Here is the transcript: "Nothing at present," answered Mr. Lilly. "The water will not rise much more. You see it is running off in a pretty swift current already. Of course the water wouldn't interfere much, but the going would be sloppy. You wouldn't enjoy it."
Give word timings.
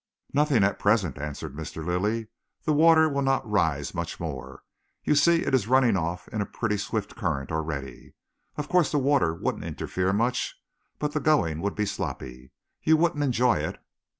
"Nothing 0.33 0.63
at 0.63 0.79
present," 0.79 1.19
answered 1.19 1.53
Mr. 1.53 1.85
Lilly. 1.85 2.27
"The 2.63 2.73
water 2.73 3.07
will 3.07 3.21
not 3.21 3.47
rise 3.47 3.93
much 3.93 4.19
more. 4.19 4.63
You 5.03 5.13
see 5.13 5.45
it 5.45 5.53
is 5.53 5.67
running 5.67 5.95
off 5.95 6.27
in 6.29 6.41
a 6.41 6.45
pretty 6.47 6.77
swift 6.77 7.15
current 7.15 7.51
already. 7.51 8.15
Of 8.55 8.67
course 8.67 8.91
the 8.91 8.97
water 8.97 9.31
wouldn't 9.35 9.63
interfere 9.63 10.11
much, 10.11 10.55
but 10.97 11.11
the 11.13 11.19
going 11.19 11.61
would 11.61 11.75
be 11.75 11.85
sloppy. 11.85 12.51
You 12.81 12.97
wouldn't 12.97 13.23
enjoy 13.23 13.57
it." 13.57 13.77